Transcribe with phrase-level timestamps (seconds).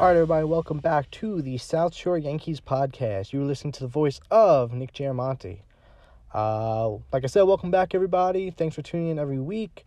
[0.00, 3.32] All right, everybody, welcome back to the South Shore Yankees podcast.
[3.32, 5.62] You're listening to the voice of Nick Giamonte.
[6.32, 8.50] Uh, like I said, welcome back, everybody.
[8.50, 9.84] Thanks for tuning in every week.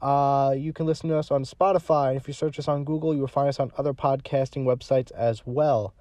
[0.00, 2.14] Uh, you can listen to us on Spotify.
[2.16, 5.42] If you search us on Google, you will find us on other podcasting websites as
[5.44, 5.92] well.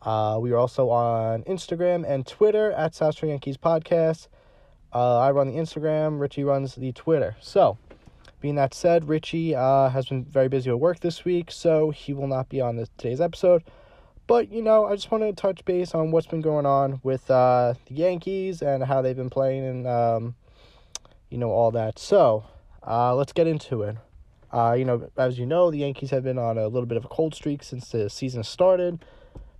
[0.00, 4.28] Uh, we are also on Instagram and Twitter at South Shore Yankees Podcast.
[4.94, 7.36] Uh, I run the Instagram, Richie runs the Twitter.
[7.38, 7.76] So,
[8.40, 12.12] being that said, Richie uh, has been very busy at work this week, so he
[12.12, 13.64] will not be on this, today's episode.
[14.26, 17.30] But, you know, I just wanted to touch base on what's been going on with
[17.30, 20.34] uh, the Yankees and how they've been playing and, um,
[21.30, 21.98] you know, all that.
[21.98, 22.44] So,
[22.86, 23.96] uh, let's get into it.
[24.52, 27.04] Uh, you know, as you know, the Yankees have been on a little bit of
[27.04, 29.04] a cold streak since the season started.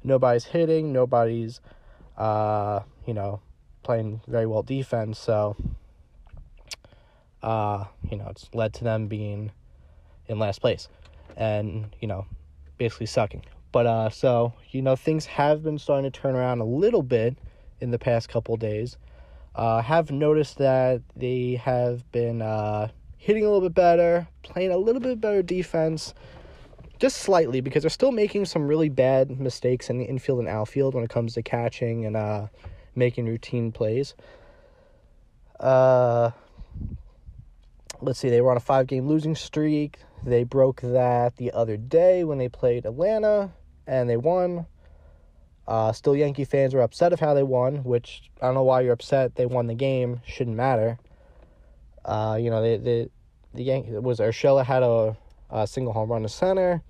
[0.04, 1.60] Nobody's hitting, nobody's,
[2.16, 3.40] uh, you know,
[3.82, 5.18] playing very well defense.
[5.18, 5.56] So,
[7.42, 9.52] uh, you know, it's led to them being
[10.26, 10.88] in last place
[11.36, 12.26] and, you know,
[12.78, 13.44] basically sucking.
[13.72, 17.36] But uh, so, you know, things have been starting to turn around a little bit
[17.80, 18.96] in the past couple days.
[19.54, 24.76] Uh, have noticed that they have been uh, hitting a little bit better, playing a
[24.76, 26.14] little bit better defense,
[26.98, 30.94] just slightly because they're still making some really bad mistakes in the infield and outfield
[30.94, 32.46] when it comes to catching and uh,
[32.94, 34.14] making routine plays.
[35.60, 36.30] Uh,
[38.00, 39.98] let's see, they were on a five game losing streak.
[40.24, 43.52] They broke that the other day when they played Atlanta
[43.86, 44.66] and they won.
[45.66, 48.80] Uh, still, Yankee fans were upset of how they won, which I don't know why
[48.80, 49.34] you're upset.
[49.34, 50.98] They won the game, shouldn't matter.
[52.04, 53.08] Uh, you know, they, they,
[53.52, 55.16] the Yankee was Urshela had a,
[55.50, 56.82] a single home run to center,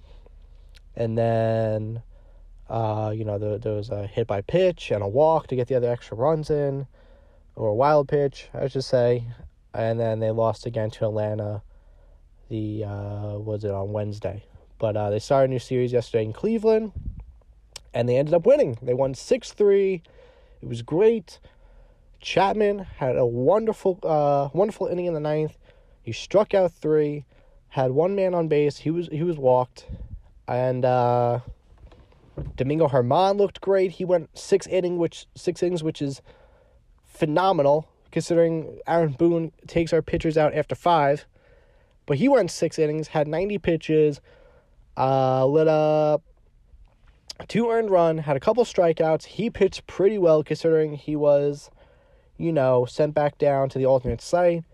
[0.95, 2.03] and then,
[2.71, 5.75] uh, you know, there was a hit by pitch and a walk to get the
[5.75, 6.87] other extra runs in,
[7.57, 9.27] or a wild pitch, I should say
[9.75, 11.63] and then they lost again to Atlanta.
[12.49, 14.45] The uh, was it on Wednesday,
[14.79, 16.93] but uh, they started a new series yesterday in Cleveland,
[17.93, 18.79] and they ended up winning.
[18.81, 20.03] They won six three.
[20.63, 21.41] It was great.
[22.21, 25.57] Chapman had a wonderful, uh, wonderful inning in the ninth.
[26.03, 27.25] He struck out three,
[27.69, 28.79] had one man on base.
[28.79, 29.87] He was he was walked,
[30.49, 31.41] and uh,
[32.57, 33.93] Domingo Germán looked great.
[33.93, 36.23] He went six inning, which six innings, which is
[37.05, 41.27] phenomenal considering Aaron Boone takes our pitchers out after five.
[42.07, 44.21] But he went six innings, had 90 pitches,
[44.97, 46.23] uh, lit up
[47.47, 49.25] two earned run, had a couple strikeouts.
[49.25, 51.71] He pitched pretty well considering he was,
[52.37, 54.65] you know, sent back down to the alternate site.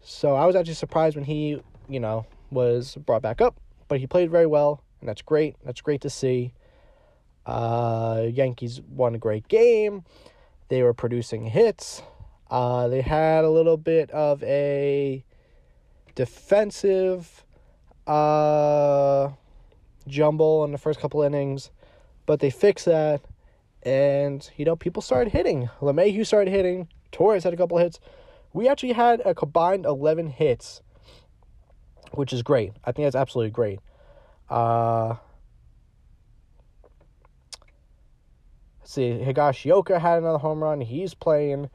[0.00, 3.56] So I was actually surprised when he, you know, was brought back up.
[3.88, 5.56] But he played very well, and that's great.
[5.64, 6.52] That's great to see.
[7.44, 10.04] Uh, Yankees won a great game.
[10.68, 12.02] They were producing hits.
[12.50, 15.24] Uh, they had a little bit of a
[16.14, 17.44] defensive
[18.06, 19.30] uh,
[20.06, 21.70] jumble in the first couple innings,
[22.24, 23.22] but they fixed that,
[23.82, 25.68] and you know people started hitting.
[25.80, 26.88] LeMahieu started hitting.
[27.10, 27.98] Torres had a couple hits.
[28.52, 30.82] We actually had a combined eleven hits,
[32.12, 32.72] which is great.
[32.84, 33.80] I think that's absolutely great.
[34.48, 35.16] Uh,
[38.78, 40.80] let's see, Higashioka had another home run.
[40.80, 41.70] He's playing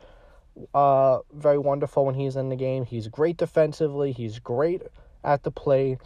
[0.73, 2.85] uh, very wonderful when he's in the game.
[2.85, 4.11] He's great defensively.
[4.11, 4.81] He's great
[5.23, 5.99] at the plate.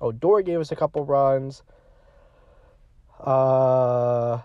[0.00, 1.62] Odor gave us a couple runs.
[3.18, 4.40] Uh,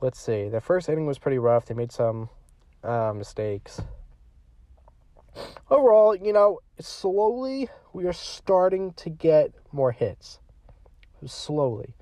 [0.00, 0.48] let's see.
[0.48, 1.66] The first inning was pretty rough.
[1.66, 2.28] They made some
[2.82, 3.80] uh, mistakes.
[5.70, 10.38] Overall, you know, slowly we are starting to get more hits.
[11.26, 11.94] Slowly.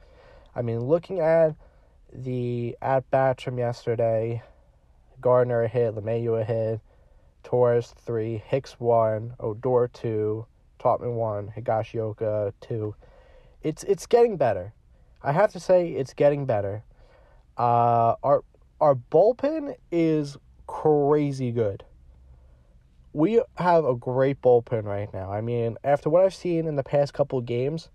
[0.55, 1.55] I mean, looking at
[2.13, 4.43] the at bats from yesterday,
[5.23, 6.81] Gardner a hit, LeMahieu a hit,
[7.43, 10.47] Torres three, Hicks one, Odor two,
[10.79, 12.95] Tauchman one, Higashioka two.
[13.63, 14.75] It's it's getting better.
[15.23, 16.85] I have to say it's getting better.
[17.57, 18.45] Uh, our
[18.81, 20.37] our bullpen is
[20.67, 21.85] crazy good.
[23.13, 25.31] We have a great bullpen right now.
[25.31, 27.91] I mean, after what I've seen in the past couple games,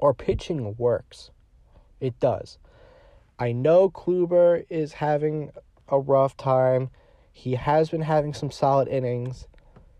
[0.00, 1.30] our pitching works.
[2.00, 2.58] It does.
[3.38, 5.50] I know Kluber is having
[5.88, 6.90] a rough time.
[7.32, 9.46] He has been having some solid innings.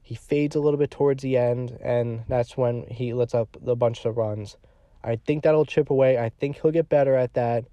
[0.02, 3.76] He fades a little bit towards the end, and that's when he lets up the
[3.76, 4.56] bunch of runs.
[5.02, 6.19] I think that'll chip away.
[6.19, 7.64] I think he'll get better at that.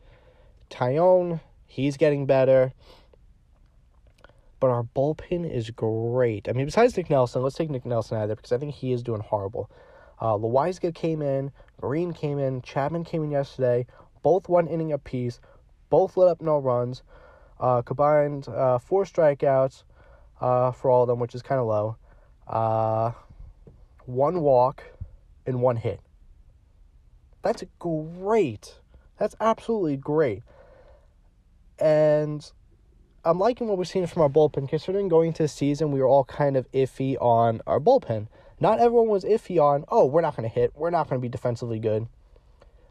[0.69, 2.73] Taillon, he's getting better.
[4.59, 6.49] But our bullpen is great.
[6.49, 8.75] I mean, besides Nick Nelson, let's take Nick Nelson out of there because I think
[8.75, 9.69] he is doing horrible.
[10.19, 13.85] Uh, Loaisiga came in, Green came in, Chapman came in yesterday.
[14.21, 15.39] Both one inning apiece.
[15.89, 17.03] Both let up no runs.
[17.59, 19.83] Uh, combined uh, four strikeouts
[20.39, 21.97] uh, for all of them, which is kind of low.
[22.47, 23.11] Uh,
[24.05, 24.83] one walk
[25.45, 25.99] and one hit.
[27.41, 28.79] That's great.
[29.17, 30.43] That's absolutely great.
[31.77, 32.49] And
[33.23, 36.07] I'm liking what we're seeing from our bullpen, considering going into the season, we were
[36.07, 38.27] all kind of iffy on our bullpen.
[38.59, 41.21] Not everyone was iffy on, oh, we're not going to hit, we're not going to
[41.21, 42.07] be defensively good.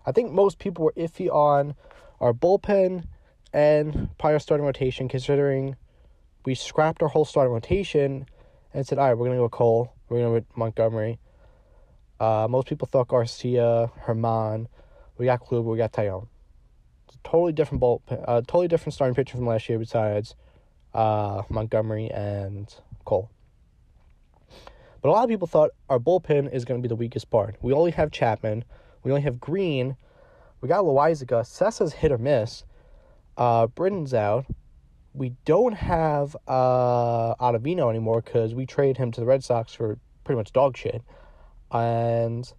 [0.06, 1.74] I think most people were iffy on
[2.20, 3.04] our bullpen
[3.52, 5.76] and our starting rotation, considering
[6.44, 8.26] we scrapped our whole starting rotation
[8.74, 11.18] and said, all right, we're going to go Cole, we're going to go Montgomery.
[12.20, 14.66] Uh, most people thought Garcia, Germán.
[15.16, 16.22] we got Kluber, we got a
[17.24, 20.34] totally different bull, uh, totally different starting pitcher from last year besides
[20.94, 22.74] uh, Montgomery and
[23.04, 23.30] Cole.
[25.00, 27.56] But a lot of people thought our bullpen is going to be the weakest part.
[27.62, 28.64] We only have Chapman,
[29.04, 29.96] we only have Green.
[30.60, 31.46] we got Loaisiga.
[31.46, 32.64] Cessa's hit or miss.
[33.38, 34.46] Uh, Britton's out.
[35.14, 39.98] We don't have uh, Ottavino anymore because we traded him to the Red Sox for
[40.24, 41.02] pretty much dog shit.
[41.70, 42.52] And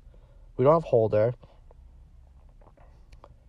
[0.56, 1.36] we don't have Holder.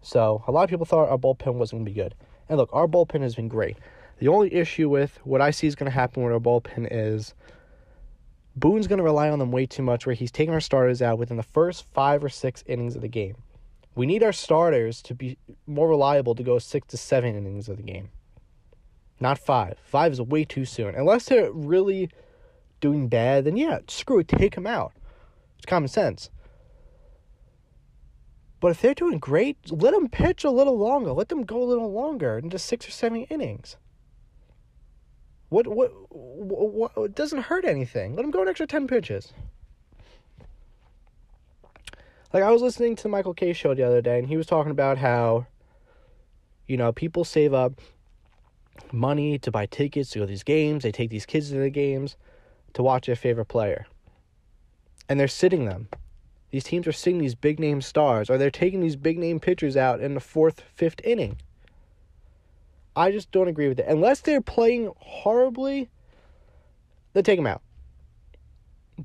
[0.02, 2.14] So a lot of people thought our bullpen wasn't going to be good.
[2.48, 3.76] And look, our bullpen has been great.
[4.18, 7.34] The only issue with what I see is going to happen with our bullpen is
[8.56, 11.18] Boone's going to rely on them way too much, where he's taking our starters out
[11.18, 13.36] within the first five or six innings of the game.
[13.94, 17.76] We need our starters to be more reliable to go six to seven innings of
[17.76, 18.10] the game,
[19.18, 19.78] not five.
[19.84, 20.94] Five is way too soon.
[20.94, 22.08] Unless they're really
[22.80, 24.92] doing bad, then yeah, screw it, take them out.
[25.56, 26.30] It's common sense.
[28.60, 31.12] But if they're doing great, let them pitch a little longer.
[31.12, 33.76] Let them go a little longer into six or seven innings.
[35.48, 38.14] What what what, what doesn't hurt anything?
[38.14, 39.32] Let them go an extra ten pitches.
[42.32, 44.70] Like I was listening to Michael Kay show the other day, and he was talking
[44.70, 45.46] about how,
[46.68, 47.80] you know, people save up
[48.92, 50.84] money to buy tickets to go to these games.
[50.84, 52.16] They take these kids to the games
[52.74, 53.86] to watch their favorite player,
[55.08, 55.88] and they're sitting them.
[56.52, 59.76] These teams are sitting these big name stars, or they're taking these big name pitchers
[59.76, 61.36] out in the fourth, fifth inning.
[62.94, 63.86] I just don't agree with it.
[63.88, 65.90] Unless they're playing horribly,
[67.12, 67.62] they take them out.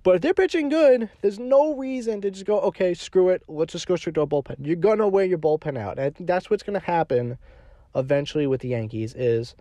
[0.04, 3.44] But if they're pitching good, there's no reason to just go, okay, screw it.
[3.48, 4.56] Let's just go straight to a bullpen.
[4.60, 6.00] You're going to wear your bullpen out.
[6.00, 7.38] I think that's what's going to happen
[7.96, 9.56] eventually with the Yankees is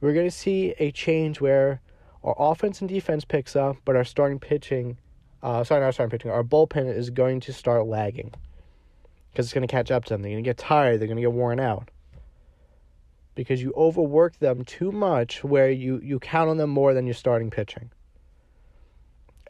[0.00, 1.80] we're going to see a change where
[2.24, 4.98] our offense and defense picks up, but our starting pitching,
[5.42, 8.32] uh, sorry, not starting pitching, our bullpen is going to start lagging
[9.30, 10.22] because it's going to catch up to them.
[10.22, 11.00] They're going to get tired.
[11.00, 11.90] They're going to get worn out
[13.36, 17.14] because you overwork them too much where you, you count on them more than your
[17.14, 17.90] starting pitching.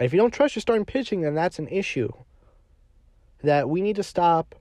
[0.00, 2.10] If you don't trust your starting pitching, then that's an issue.
[3.42, 4.54] That we need to stop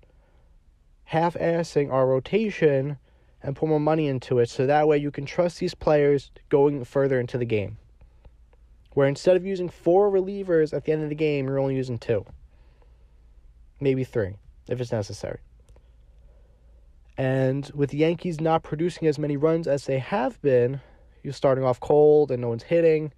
[1.05, 2.97] half assing our rotation
[3.41, 6.83] and put more money into it so that way you can trust these players going
[6.83, 7.77] further into the game.
[8.93, 11.97] Where instead of using four relievers at the end of the game, you're only using
[11.97, 12.25] two.
[13.79, 14.35] Maybe three,
[14.67, 15.39] if it's necessary.
[17.17, 20.81] And with the Yankees not producing as many runs as they have been,
[21.23, 23.13] you're starting off cold and no one's hitting.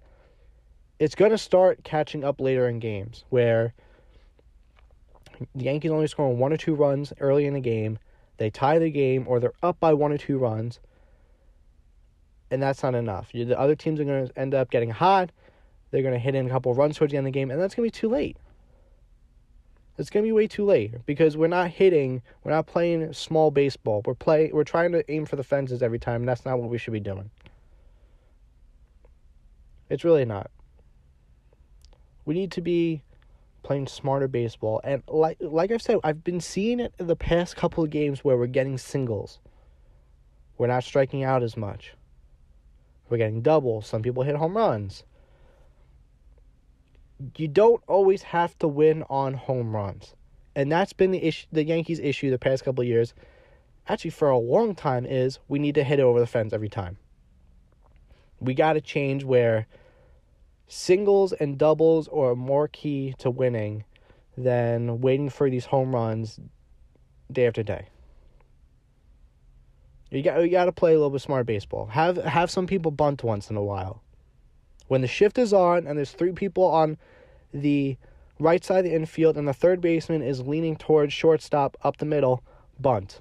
[1.02, 3.74] It's going to start catching up later in games where
[5.52, 7.98] the Yankees only scoring one or two runs early in the game.
[8.36, 10.78] They tie the game or they're up by one or two runs.
[12.52, 13.32] And that's not enough.
[13.32, 15.32] The other teams are going to end up getting hot.
[15.90, 17.60] They're going to hit in a couple runs towards the end of the game, and
[17.60, 18.36] that's going to be too late.
[19.98, 24.02] It's gonna be way too late because we're not hitting, we're not playing small baseball.
[24.06, 26.70] We're play, we're trying to aim for the fences every time, and that's not what
[26.70, 27.30] we should be doing.
[29.90, 30.50] It's really not.
[32.24, 33.02] We need to be
[33.62, 37.56] playing smarter baseball, and like like I've said, I've been seeing it in the past
[37.56, 39.38] couple of games where we're getting singles.
[40.58, 41.94] We're not striking out as much.
[43.08, 43.86] We're getting doubles.
[43.86, 45.04] Some people hit home runs
[47.36, 50.14] you don't always have to win on home runs.
[50.54, 53.14] And that's been the issue the Yankees issue the past couple years.
[53.88, 56.68] Actually for a long time is we need to hit it over the fence every
[56.68, 56.98] time.
[58.40, 59.66] We got to change where
[60.68, 63.84] singles and doubles are more key to winning
[64.36, 66.40] than waiting for these home runs
[67.30, 67.88] day after day.
[70.10, 71.86] You got you got to play a little bit smart baseball.
[71.86, 74.02] Have have some people bunt once in a while.
[74.88, 76.98] When the shift is on and there's three people on
[77.52, 77.96] the
[78.38, 82.04] right side of the infield and the third baseman is leaning towards shortstop up the
[82.04, 82.42] middle,
[82.78, 83.20] bunt.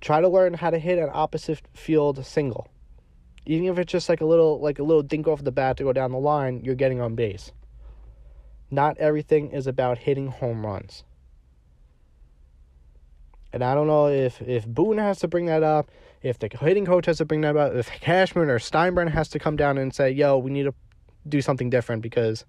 [0.00, 2.68] Try to learn how to hit an opposite field single.
[3.46, 5.84] Even if it's just like a little like a little dink off the bat to
[5.84, 7.52] go down the line, you're getting on base.
[8.70, 11.04] Not everything is about hitting home runs.
[13.54, 15.88] And I don't know if, if Boone has to bring that up,
[16.22, 19.38] if the hitting coach has to bring that up, if Cashman or Steinbrenner has to
[19.38, 20.74] come down and say, yo, we need to
[21.28, 22.44] do something different because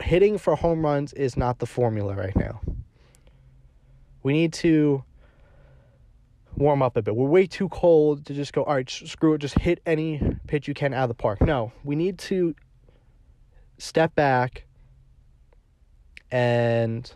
[0.00, 2.60] hitting for home runs is not the formula right now.
[4.22, 5.02] We need to
[6.56, 7.14] warm up a bit.
[7.14, 10.68] We're way too cold to just go, all right, screw it, just hit any pitch
[10.68, 11.40] you can out of the park.
[11.40, 12.54] No, we need to
[13.78, 14.64] step back
[16.30, 17.12] and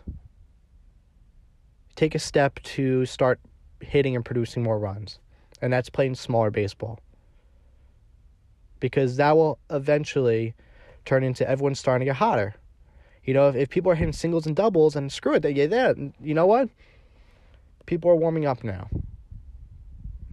[1.95, 3.39] take a step to start
[3.81, 5.19] hitting and producing more runs.
[5.61, 6.99] And that's playing smaller baseball.
[8.79, 10.53] Because that will eventually
[11.03, 12.55] turn into everyone starting to get hotter.
[13.25, 15.69] You know, if, if people are hitting singles and doubles, and screw it, they get
[15.71, 15.97] that.
[16.21, 16.69] You know what?
[17.85, 18.87] People are warming up now.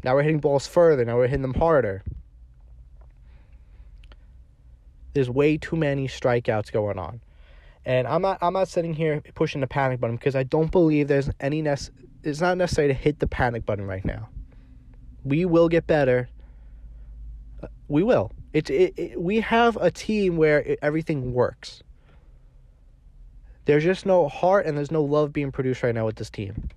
[0.06, 1.04] Now we're hitting balls further.
[1.04, 2.04] Now we're hitting them harder.
[5.14, 7.20] There's way too many strikeouts going on.
[7.84, 11.08] And I'm not I'm not sitting here pushing the panic button because I don't believe
[11.08, 11.90] there's any nec-
[12.22, 14.28] it's not necessary to hit the panic button right now.
[15.24, 16.28] We will get better.
[17.60, 18.30] Uh, we will.
[18.52, 21.82] It, it, it we have a team where it, everything works.
[23.64, 26.68] There's just no heart and there's no love being produced right now with this team.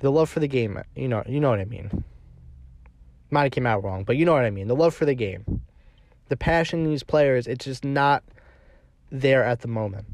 [0.00, 2.04] The love for the game, you know, you know what I mean.
[3.30, 4.68] Might have came out wrong, but you know what I mean.
[4.68, 5.62] The love for the game,
[6.28, 8.22] the passion in these players, it's just not
[9.10, 10.06] there at the moment.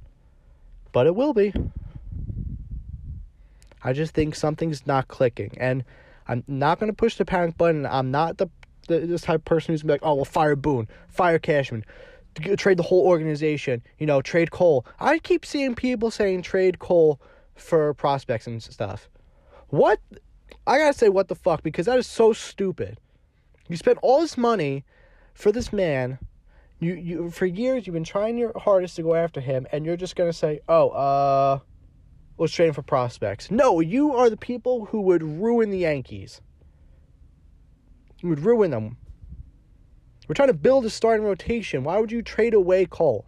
[0.93, 1.53] But it will be.
[3.83, 5.85] I just think something's not clicking, and
[6.29, 7.87] I'm not going to push the panic button.
[7.87, 8.49] I'm not the,
[8.89, 11.85] the this type of person who's gonna be like, oh, well, fire Boone, fire Cashman,
[12.57, 14.85] trade the whole organization, you know, trade Cole.
[14.99, 17.21] I keep seeing people saying trade Cole
[17.55, 19.09] for prospects and stuff.
[19.71, 20.01] What?
[20.67, 21.63] I gotta say, what the fuck?
[21.63, 22.99] Because that is so stupid.
[23.69, 24.85] You spent all this money
[25.33, 26.19] for this man.
[26.81, 29.97] You you for years you've been trying your hardest to go after him, and you're
[29.97, 31.59] just gonna say, "Oh, uh,
[32.39, 36.41] let's trade him for prospects." No, you are the people who would ruin the Yankees.
[38.19, 38.97] You would ruin them.
[40.27, 41.85] We're trying to build a starting rotation.
[41.85, 43.27] Why would you trade away Cole?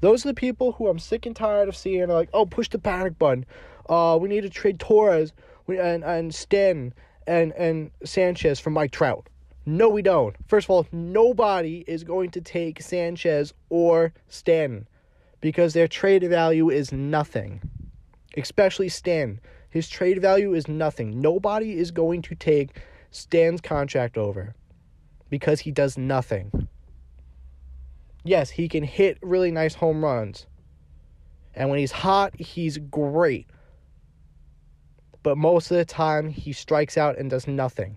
[0.00, 2.02] Those are the people who I'm sick and tired of seeing.
[2.02, 3.46] Are like, oh, push the panic button.
[3.88, 5.32] Uh, we need to trade Torres
[5.68, 6.94] and and Stanton
[7.26, 9.28] and and Sanchez for Mike Trout.
[9.64, 10.34] No, we don't.
[10.48, 14.88] First of all, nobody is going to take Sanchez or Stanton
[15.40, 17.60] because their trade value is nothing.
[18.36, 19.40] Especially Stanton.
[19.70, 21.20] His trade value is nothing.
[21.20, 24.54] Nobody is going to take Stan's contract over
[25.30, 26.68] because he does nothing.
[28.24, 30.46] Yes, he can hit really nice home runs.
[31.54, 33.46] And when he's hot, he's great
[35.22, 37.96] but most of the time he strikes out and does nothing.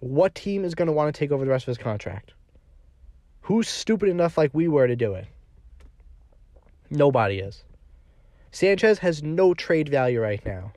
[0.00, 2.32] What team is going to want to take over the rest of his contract?
[3.42, 5.26] Who's stupid enough like we were to do it?
[6.90, 7.64] Nobody is.
[8.50, 10.72] Sanchez has no trade value right now.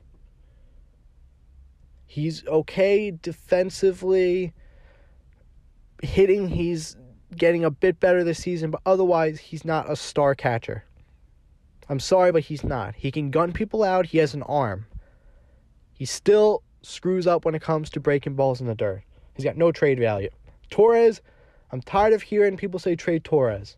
[2.06, 4.54] He's okay defensively.
[6.02, 6.96] Hitting, he's
[7.36, 10.84] getting a bit better this season, but otherwise, he's not a star catcher.
[11.88, 12.94] I'm sorry, but he's not.
[12.96, 14.06] He can gun people out.
[14.06, 14.86] He has an arm.
[15.92, 19.02] He still screws up when it comes to breaking balls in the dirt.
[19.34, 20.30] He's got no trade value.
[20.70, 21.20] Torres,
[21.70, 23.76] I'm tired of hearing people say trade Torres.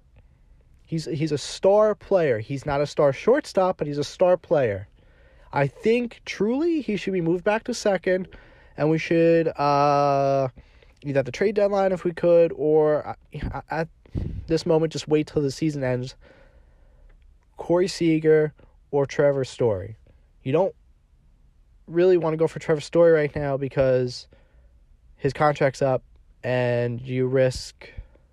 [0.84, 2.38] He's he's a star player.
[2.38, 4.88] He's not a star shortstop, but he's a star player.
[5.52, 8.28] I think truly he should be moved back to second,
[8.76, 10.48] and we should uh,
[11.02, 13.88] either at the trade deadline if we could, or uh, at
[14.46, 16.16] this moment just wait till the season ends
[17.58, 18.54] Corey Seager
[18.90, 19.96] or Trevor Story.
[20.42, 20.74] You don't
[21.86, 24.26] really want to go for Trevor Story right now because
[25.16, 26.02] his contract's up
[26.42, 27.90] and you risk,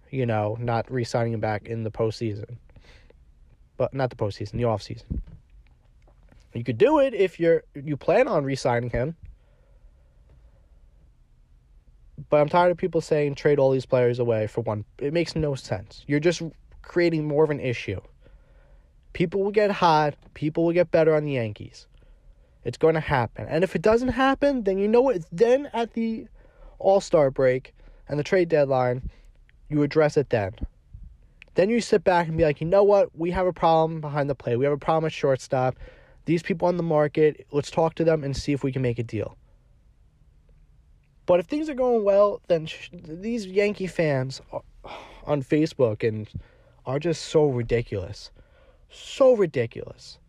[0.09, 2.55] you know, not re signing him back in the postseason.
[3.75, 5.19] But not the postseason, the offseason.
[6.53, 9.17] You could do it if you're you plan on re signing him.
[12.29, 14.85] But I'm tired of people saying trade all these players away for one.
[14.99, 16.05] It makes no sense.
[16.07, 16.41] You're just
[16.81, 17.99] creating more of an issue.
[19.15, 20.13] People will get hot.
[20.33, 21.87] People will get better on the Yankees.
[22.65, 23.47] It's going to happen.
[23.47, 25.21] And if it doesn't happen, then you know what?
[25.31, 26.27] Then at the
[26.79, 27.73] All Star break
[28.09, 29.09] and the trade deadline,
[29.69, 30.55] you address it then.
[31.53, 33.17] Then you sit back and be like, you know what?
[33.17, 34.57] We have a problem behind the plate.
[34.57, 35.77] We have a problem at shortstop.
[36.25, 38.99] These people on the market, let's talk to them and see if we can make
[38.99, 39.37] a deal.
[41.25, 44.41] But if things are going well, then sh- these Yankee fans
[45.23, 46.27] on Facebook and
[46.85, 48.29] are just so ridiculous.
[48.95, 50.19] So ridiculous.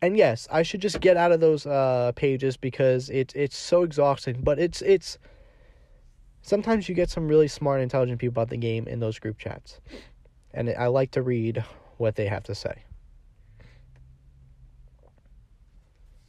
[0.00, 3.82] And yes, I should just get out of those uh, pages because it's it's so
[3.84, 4.40] exhausting.
[4.42, 5.18] But it's it's
[6.42, 9.80] sometimes you get some really smart, intelligent people about the game in those group chats,
[10.52, 11.64] and I like to read
[11.98, 12.84] what they have to say.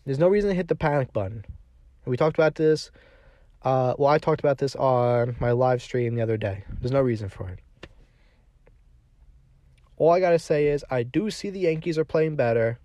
[0.05, 1.45] There's no reason to hit the panic button.
[2.05, 2.91] We talked about this
[3.63, 6.63] Uh, well, I talked about this on my live stream the other day.
[6.81, 7.59] There's no reason for it.
[10.03, 12.77] All I got to say is I do see the Yankees are playing better,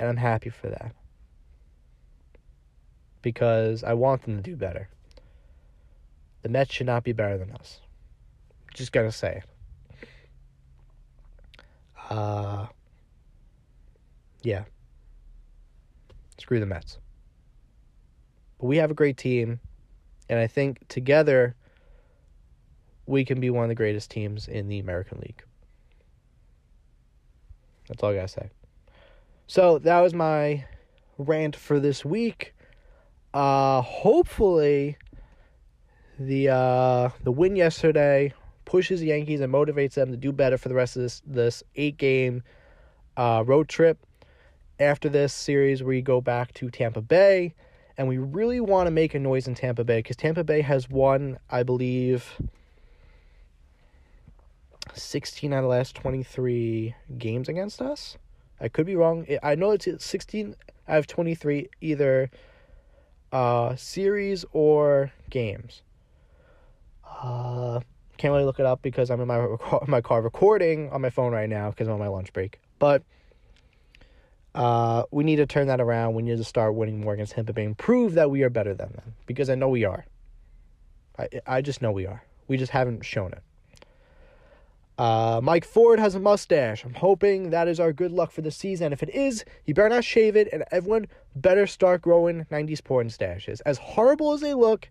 [0.00, 0.96] and I'm happy for that.
[3.22, 4.88] Because I want them to do better.
[6.42, 7.78] The Mets should not be better than us.
[8.74, 10.86] Just gotta say it.
[12.10, 12.66] Uh,
[14.42, 14.64] yeah.
[16.38, 16.98] Screw the Mets.
[18.58, 19.60] But we have a great team,
[20.28, 21.54] and I think together
[23.10, 25.42] we can be one of the greatest teams in the American League.
[27.88, 28.50] That's all I gotta say.
[29.48, 30.64] So that was my
[31.18, 32.54] rant for this week.
[33.34, 34.96] Uh, hopefully,
[36.18, 38.32] the uh, the win yesterday
[38.64, 41.62] pushes the Yankees and motivates them to do better for the rest of this this
[41.74, 42.44] eight game
[43.16, 43.98] uh, road trip.
[44.78, 47.54] After this series, we go back to Tampa Bay,
[47.98, 50.88] and we really want to make a noise in Tampa Bay because Tampa Bay has
[50.88, 52.40] won, I believe,
[54.94, 58.16] 16 out of the last 23 games against us.
[58.60, 59.26] I could be wrong.
[59.42, 60.54] I know it's 16
[60.88, 62.30] out of 23, either
[63.32, 65.82] uh, series or games.
[67.04, 67.80] Uh,
[68.16, 69.56] can't really look it up because I'm in my
[69.86, 72.60] my car recording on my phone right now because I'm on my lunch break.
[72.78, 73.02] But
[74.54, 76.14] uh, we need to turn that around.
[76.14, 78.74] We need to start winning more against Tampa Bay and prove that we are better
[78.74, 80.04] than them because I know we are.
[81.18, 82.22] I I just know we are.
[82.46, 83.42] We just haven't shown it.
[85.00, 86.84] Uh, Mike Ford has a mustache.
[86.84, 88.92] I'm hoping that is our good luck for the season.
[88.92, 93.08] If it is, he better not shave it, and everyone better start growing 90s porn
[93.08, 93.62] stashes.
[93.64, 94.90] As horrible as they look,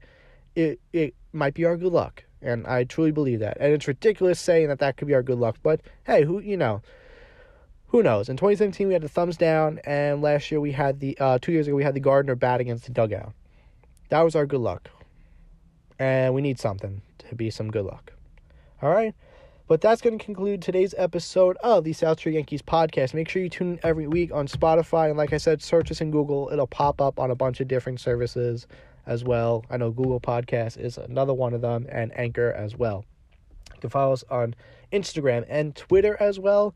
[0.56, 2.24] it, it might be our good luck.
[2.42, 3.58] And I truly believe that.
[3.60, 5.58] And it's ridiculous saying that that could be our good luck.
[5.62, 6.82] But hey, who, you know,
[7.90, 8.30] who knows?
[8.30, 11.52] In 2017, we had the thumbs down, and last year we had the, uh, two
[11.52, 13.34] years ago, we had the Gardner bat against the dugout.
[14.10, 14.90] That was our good luck.
[16.00, 18.14] And we need something to be some good luck.
[18.82, 19.14] All right.
[19.70, 23.14] But that's going to conclude today's episode of the South Street Yankees podcast.
[23.14, 25.10] Make sure you tune in every week on Spotify.
[25.10, 26.50] And like I said, search us in Google.
[26.52, 28.66] It'll pop up on a bunch of different services
[29.06, 29.64] as well.
[29.70, 33.06] I know Google Podcast is another one of them, and Anchor as well.
[33.76, 34.56] You can follow us on
[34.92, 36.74] Instagram and Twitter as well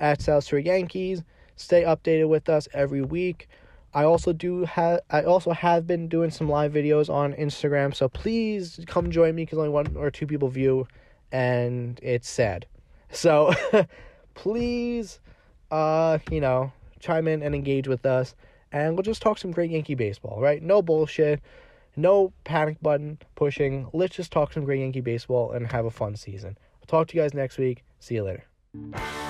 [0.00, 1.22] at South Street Yankees.
[1.54, 3.46] Stay updated with us every week.
[3.94, 8.08] I also do have I also have been doing some live videos on Instagram, so
[8.08, 10.88] please come join me because only one or two people view
[11.34, 12.66] and it's sad.
[13.10, 13.54] So
[14.34, 15.20] please,
[15.70, 18.34] uh, you know, chime in and engage with us,
[18.72, 20.60] and we'll just talk some great Yankee baseball, right?
[20.60, 21.40] No bullshit,
[21.94, 23.88] no panic button pushing.
[23.92, 26.58] Let's just talk some great Yankee baseball and have a fun season.
[26.80, 27.84] I'll talk to you guys next week.
[28.00, 29.22] See you later.